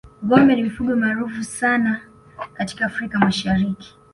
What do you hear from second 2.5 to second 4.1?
katika afrika mashariki